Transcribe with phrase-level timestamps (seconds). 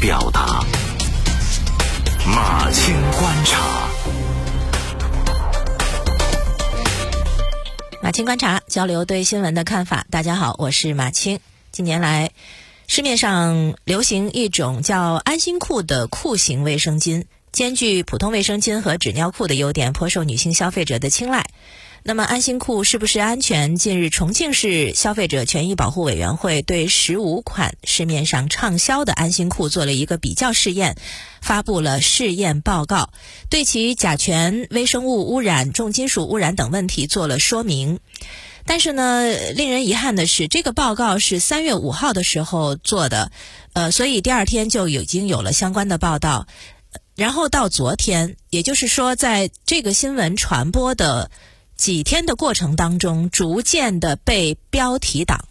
[0.00, 0.64] 表达，
[2.26, 3.88] 马青观察。
[8.02, 10.06] 马青观察，交流对新闻的看法。
[10.10, 11.40] 大家好，我是马青。
[11.72, 12.30] 近年来，
[12.86, 21.46] 市面上流行一种叫安心裤的裤型卫生巾，兼具普通卫生巾和纸尿裤的优点，颇受女性消费者的青睐。
[22.02, 23.74] 那么安心裤是不是安全？
[23.74, 30.96] 近日，重庆市消费者权益保护委员会对十五款市面上畅销的安心裤做了一个比较试验，
[31.40, 33.10] 发布了试验报告，
[33.50, 37.98] 对其甲醛、微生物污染、重金属污染等问题做了说明。
[38.64, 39.24] 但是呢，
[39.54, 43.32] 令人遗憾的是，这个报告是三月五号的时候做的，
[43.72, 46.46] 呃，所以第二天就已经有了相关的报道，
[47.16, 51.32] 然后到昨天，也就是说，在这个新闻传播的。
[51.76, 55.46] 几天的过程当中，逐渐的被标题党，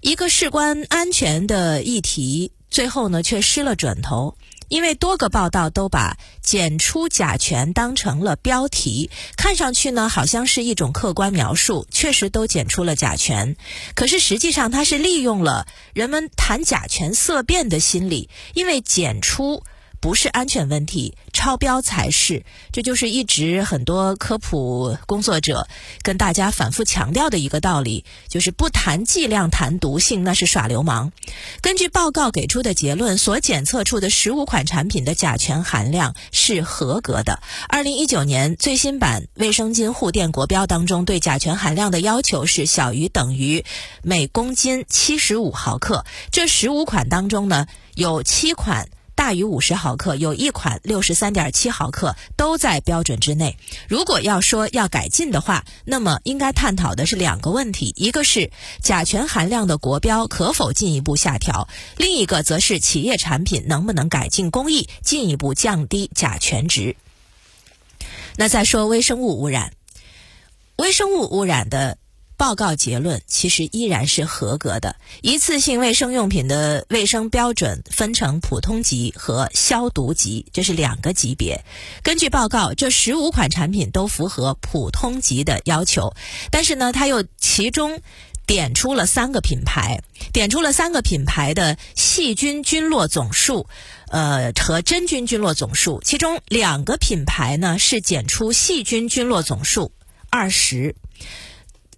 [0.00, 4.36] 一个事关安全的议题，最后呢却失了准头。
[4.68, 13.56] 因为多个报道都把检出甲醛当成了标题，看上去呢好像是一种客观描述，确实都检出了甲醛。
[13.94, 19.62] 可是实际上，它是利用了人们谈甲醛色变的心理，因为检出。
[20.00, 22.42] 不是安全问题，超标才是。
[22.72, 25.68] 这就是一直很多科普工作者
[26.02, 31.12] 跟大家反复强调的一个道理，就是不谈剂量谈毒性，那是耍流氓。
[31.60, 37.42] 根据报告给出的结论，所检测出的十五款产品的甲醛含量是合格的。
[37.68, 43.66] 二零一九年最新版卫生巾护垫国标当中，对甲醛含量的要求是小于等于
[44.02, 46.06] 每公斤七十五毫克。
[46.32, 48.88] 这十五款当中呢，有七款。
[49.20, 53.58] 大于五十毫克，有一款六十三点七毫克，都在标准之内。
[53.86, 61.68] 如果要说要改进的话，那么应该探讨的是两个问题：一个是甲醛含量的国标可否进一步下调；
[61.98, 66.96] 另一个则是企业产品能不能改进工艺，进一步降低甲醛值。
[68.36, 69.74] 那再说微生物污染，
[70.76, 71.98] 微生物污染的。
[72.40, 74.96] 报告结论其实依然是合格的。
[75.20, 81.62] 一次性卫生用品的卫生标准分成普通级和消毒级，这是两个级别。
[82.02, 86.14] 根据报告，这十五款产品都符合普通级的要求，
[86.50, 88.00] 但是呢，它又其中
[88.46, 90.00] 点出了三个品牌，
[90.32, 93.66] 点出了三个品牌的细菌菌落总数，
[94.08, 99.92] 呃，和真菌菌落总数，其中两个品牌呢是检出细菌菌落总数
[100.30, 100.96] 二十。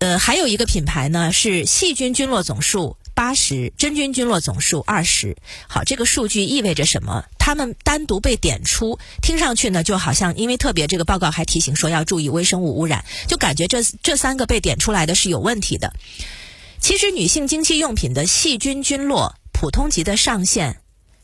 [0.00, 5.36] 呃，还有一个品牌呢，是细菌菌落总数八十，真菌菌落总数二十。
[5.68, 7.26] 好，这个数据意味着什么？
[7.38, 15.92] 他们单独被点出，听上去呢，就好像因为特别这个报告还提醒说要注意微生物污染，就感觉这这三个被点出来的是有问题的。
[16.80, 20.80] 其实，女性经期用品的细菌菌落普通级的上限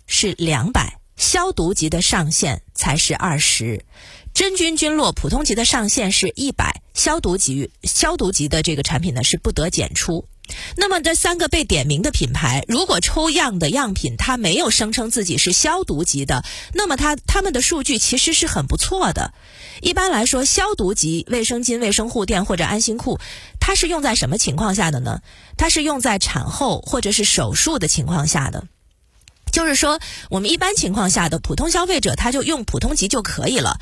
[0.06, 3.86] 是两百，消毒级的上限才是二十。
[4.34, 10.26] 真菌菌落普通级的上限是一百，消毒级消毒级的这个产品呢是不得检出。
[10.76, 19.34] 那么这三个被点名的品牌，如果抽样的样品它没有声称自己是消毒级的，那么它他们的数据其实是很不错的。
[19.82, 23.18] 一般来说，消毒级卫生巾、卫生护垫或者安心裤，
[23.60, 25.20] 它是用在什么情况下的呢？
[25.58, 28.68] 它是用在产后或者是手术的情况下的。
[29.50, 29.98] 就是说，
[30.30, 33.80] 我们一般情况下的普通消费者，他就用普通级就可以了。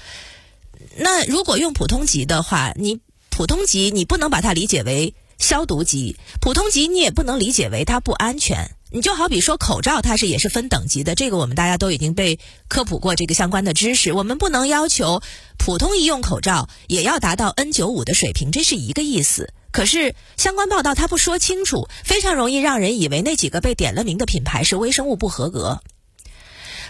[0.98, 3.00] 那如果用普通级的话，你
[3.30, 8.76] 普通级你不能把它理解为消毒级，普通级你也不能理解为它不安全。
[8.90, 12.38] 你就好比说口罩，它是也是分等级的，这个我们大家都已经被
[12.68, 14.12] 科普过这个相关的知识。
[14.12, 15.20] 我们不能要求
[15.58, 19.52] 普通医用口罩也要达到 N95 的水平，这是一个意思。
[19.72, 25.80] 可是相关报道它不说清楚，非常容易让人以为那几个被点了名的品牌是微生物不合格。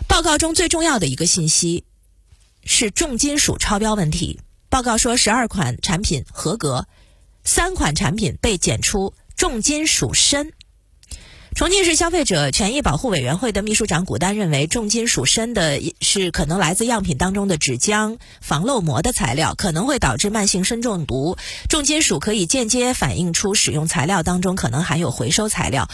[0.06, 1.84] 报告中最重要的一个信息。
[2.64, 4.40] 是重金属超标问题。
[4.68, 6.86] 报告说，十二款产品合格，
[7.44, 10.52] 三款产品被检出重金属砷。
[11.54, 21.36] 重庆市消费者权益保护委员会的秘书长古丹认为，重金属砷的是可能来自样品当中的纸浆、防漏膜的材料，可能会导致慢性砷中毒。
[21.68, 25.88] 重金属可以间接反映出使用材料当中可能含有回收材料。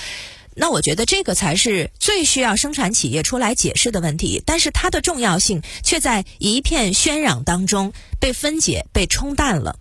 [0.60, 9.78] 那我觉得这个才是最需要生产企业出来解释的问题，但是它的重要性却在一片喧嚷当中被分解、被冲淡了。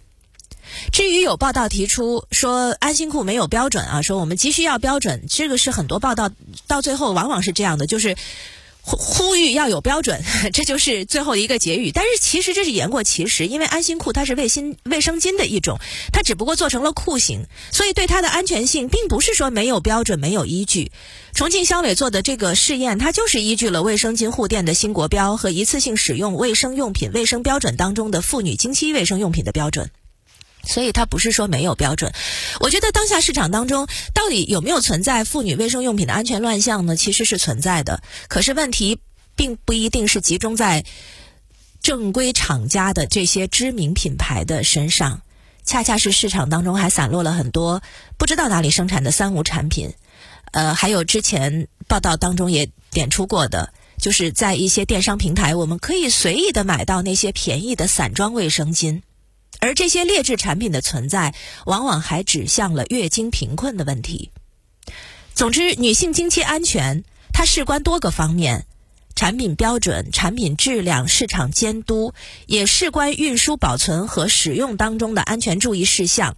[0.93, 6.31] 至于有报道提出说安心裤没有标准啊，说我们急需要标准，这个是很多报道
[6.65, 8.15] 到最后往往是这样的，就是
[8.81, 10.21] 呼呼吁要有标准，
[10.53, 11.91] 这就是最后一个结语。
[11.91, 15.77] 但是其实这是言过其实，因为安心裤它是卫 sinh 卫生巾的一种，
[16.11, 20.91] 它只不过做成了裤型，所以对它的安全性并不是说没有标准、没有依据。
[21.33, 29.91] 重庆消委做的这个试验，它就是依据了卫生巾护垫的新国标和一次性使用卫生用品卫生标准当中的妇女经期卫生用品的标准。
[30.63, 32.13] 所以它不是说没有标准，
[32.59, 36.95] 我觉得当下市场当中到底有没有存在妇女卫生用品的安全乱象呢？
[36.95, 38.99] 其实是存在的，可是问题
[39.35, 40.85] 并不一定是集中在
[41.81, 45.21] 正规厂家的这些知名品牌的身上，
[45.63, 47.81] 恰恰是市场当中还散落了很多
[48.17, 49.93] 不知道哪里生产的三无产品，
[50.51, 59.01] 呃，还有之前报道当中也点出过的，就是在一些电商平台，我们可以随意的买到那些便宜的散装卫生巾。
[59.59, 61.33] 而这些劣质产品的存在，
[61.65, 64.31] 往往还指向了月经贫困的问题。
[65.33, 67.03] 总之，女性经期安全，
[67.33, 68.65] 它事关多个方面：
[69.15, 72.13] 产品标准、产品质量、市场监督，
[72.45, 76.35] 也事关运输、保存和使用当中的安全注意事项。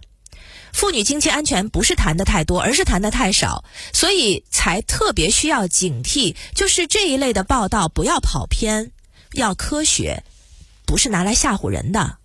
[0.72, 8.90] 妇女经期安全不是谈的太多，而是谈的太少，所以才特别需要警惕，就是这一类的报道不要跑偏，
[9.32, 10.24] 要科学，
[10.86, 12.18] 不是拿来吓唬人的。